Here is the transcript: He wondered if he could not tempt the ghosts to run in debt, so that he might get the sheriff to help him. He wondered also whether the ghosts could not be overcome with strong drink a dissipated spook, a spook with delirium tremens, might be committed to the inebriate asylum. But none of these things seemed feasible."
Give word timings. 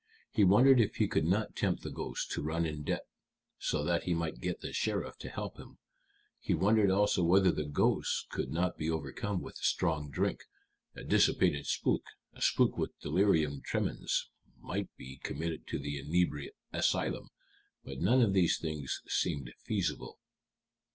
He 0.31 0.43
wondered 0.43 0.79
if 0.79 0.95
he 0.95 1.07
could 1.07 1.25
not 1.27 1.55
tempt 1.55 1.83
the 1.83 1.91
ghosts 1.91 2.25
to 2.33 2.41
run 2.41 2.65
in 2.65 2.81
debt, 2.81 3.05
so 3.59 3.83
that 3.83 4.05
he 4.05 4.15
might 4.15 4.39
get 4.39 4.61
the 4.61 4.73
sheriff 4.73 5.15
to 5.19 5.29
help 5.29 5.57
him. 5.59 5.77
He 6.39 6.55
wondered 6.55 6.89
also 6.89 7.21
whether 7.23 7.51
the 7.51 7.65
ghosts 7.65 8.25
could 8.31 8.49
not 8.49 8.79
be 8.79 8.89
overcome 8.89 9.43
with 9.43 9.57
strong 9.57 10.09
drink 10.09 10.45
a 10.95 11.03
dissipated 11.03 11.67
spook, 11.67 12.01
a 12.33 12.41
spook 12.41 12.79
with 12.79 12.99
delirium 12.99 13.61
tremens, 13.61 14.27
might 14.59 14.89
be 14.97 15.17
committed 15.17 15.67
to 15.67 15.77
the 15.77 15.99
inebriate 15.99 16.55
asylum. 16.73 17.29
But 17.83 17.99
none 18.01 18.23
of 18.23 18.33
these 18.33 18.57
things 18.57 19.03
seemed 19.05 19.53
feasible." 19.59 20.17